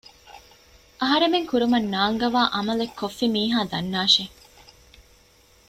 [1.01, 4.23] އަހަރެމެން ކުރުމަށް ނާންގަވާ ޢަމަލެއް ކޮށްފި މީހާ ދަންނާށޭ